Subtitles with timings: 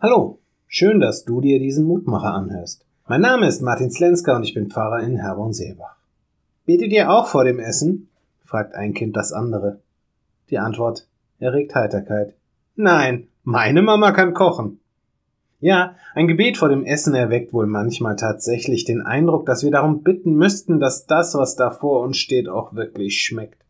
[0.00, 2.84] Hallo, schön, dass du dir diesen Mutmacher anhörst.
[3.08, 5.96] Mein Name ist Martin Slenska und ich bin Pfarrer in Herborn-Seebach.
[6.64, 8.08] Betet ihr auch vor dem Essen?
[8.44, 9.80] fragt ein Kind das andere.
[10.50, 11.08] Die Antwort
[11.40, 12.34] erregt Heiterkeit.
[12.76, 14.78] Nein, meine Mama kann kochen.
[15.58, 20.04] Ja, ein Gebet vor dem Essen erweckt wohl manchmal tatsächlich den Eindruck, dass wir darum
[20.04, 23.64] bitten müssten, dass das, was da vor uns steht, auch wirklich schmeckt.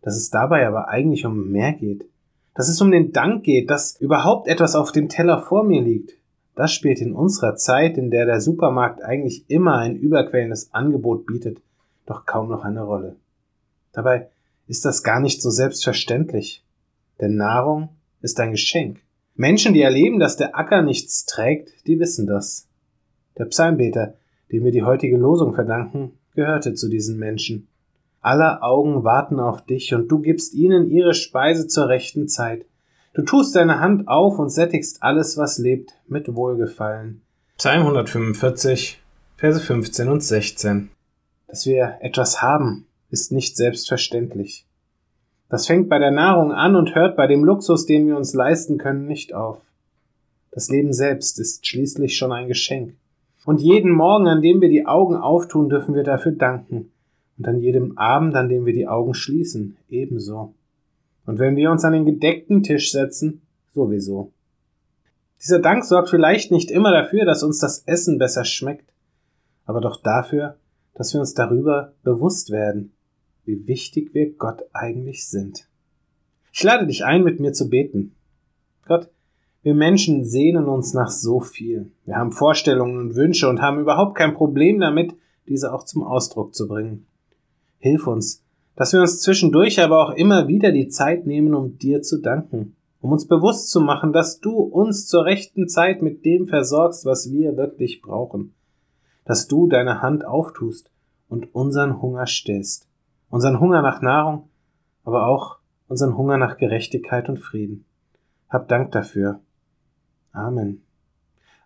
[0.00, 2.06] Dass es dabei aber eigentlich um mehr geht
[2.54, 6.12] dass es um den Dank geht, dass überhaupt etwas auf dem Teller vor mir liegt.
[6.56, 11.60] Das spielt in unserer Zeit, in der der Supermarkt eigentlich immer ein überquellendes Angebot bietet,
[12.06, 13.16] doch kaum noch eine Rolle.
[13.92, 14.28] Dabei
[14.66, 16.64] ist das gar nicht so selbstverständlich.
[17.20, 17.90] Denn Nahrung
[18.22, 19.00] ist ein Geschenk.
[19.34, 22.68] Menschen, die erleben, dass der Acker nichts trägt, die wissen das.
[23.38, 24.14] Der Psalmbeter,
[24.52, 27.68] dem wir die heutige Losung verdanken, gehörte zu diesen Menschen.
[28.22, 32.66] Aller Augen warten auf dich, und du gibst ihnen ihre Speise zur rechten Zeit.
[33.14, 37.22] Du tust deine Hand auf und sättigst alles, was lebt, mit Wohlgefallen.
[37.56, 39.00] Psalm 145,
[39.36, 40.90] Verse 15 und 16.
[41.48, 44.66] Dass wir etwas haben, ist nicht selbstverständlich.
[45.48, 48.76] Das fängt bei der Nahrung an und hört bei dem Luxus, den wir uns leisten
[48.76, 49.62] können, nicht auf.
[50.50, 52.94] Das Leben selbst ist schließlich schon ein Geschenk.
[53.46, 56.92] Und jeden Morgen, an dem wir die Augen auftun, dürfen wir dafür danken
[57.40, 60.52] und an jedem Abend, an dem wir die Augen schließen, ebenso.
[61.24, 63.40] Und wenn wir uns an den gedeckten Tisch setzen,
[63.72, 64.30] sowieso.
[65.40, 68.92] Dieser Dank sorgt vielleicht nicht immer dafür, dass uns das Essen besser schmeckt,
[69.64, 70.58] aber doch dafür,
[70.94, 72.92] dass wir uns darüber bewusst werden,
[73.46, 75.66] wie wichtig wir Gott eigentlich sind.
[76.52, 78.14] Ich lade dich ein, mit mir zu beten.
[78.86, 79.08] Gott,
[79.62, 81.90] wir Menschen sehnen uns nach so viel.
[82.04, 85.14] Wir haben Vorstellungen und Wünsche und haben überhaupt kein Problem damit,
[85.48, 87.06] diese auch zum Ausdruck zu bringen.
[87.80, 88.44] Hilf uns,
[88.76, 92.76] dass wir uns zwischendurch aber auch immer wieder die Zeit nehmen, um dir zu danken,
[93.00, 97.32] um uns bewusst zu machen, dass du uns zur rechten Zeit mit dem versorgst, was
[97.32, 98.54] wir wirklich brauchen,
[99.24, 100.90] dass du deine Hand auftust
[101.28, 102.86] und unseren Hunger stillst,
[103.30, 104.50] unseren Hunger nach Nahrung,
[105.04, 105.56] aber auch
[105.88, 107.86] unseren Hunger nach Gerechtigkeit und Frieden.
[108.50, 109.40] Hab Dank dafür.
[110.32, 110.82] Amen.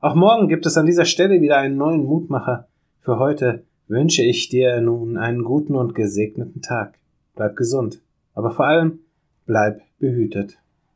[0.00, 2.68] Auch morgen gibt es an dieser Stelle wieder einen neuen Mutmacher.
[3.00, 6.98] Für heute wünsche ich dir nun einen guten und gesegneten Tag.
[7.34, 8.00] Bleib gesund,
[8.34, 9.00] aber vor allem
[9.46, 10.58] bleib behütet.